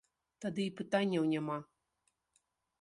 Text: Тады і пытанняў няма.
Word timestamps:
Тады 0.45 0.65
і 0.69 0.71
пытанняў 0.79 1.29
няма. 1.35 1.57